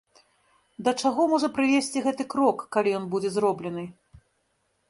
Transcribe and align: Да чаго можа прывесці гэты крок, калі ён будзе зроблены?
Да 0.87 0.93
чаго 1.03 1.21
можа 1.33 1.51
прывесці 1.57 2.03
гэты 2.07 2.23
крок, 2.35 2.65
калі 2.77 2.97
ён 3.01 3.05
будзе 3.15 3.29
зроблены? 3.37 3.83